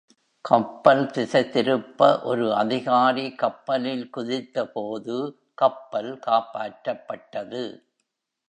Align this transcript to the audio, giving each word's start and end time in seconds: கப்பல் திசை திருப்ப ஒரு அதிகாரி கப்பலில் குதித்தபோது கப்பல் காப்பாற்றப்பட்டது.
கப்பல் 0.45 1.11
திசை 1.11 1.49
திருப்ப 1.49 2.21
ஒரு 2.23 2.55
அதிகாரி 2.55 3.35
கப்பலில் 3.35 4.09
குதித்தபோது 4.17 5.17
கப்பல் 5.53 6.19
காப்பாற்றப்பட்டது. 6.27 7.63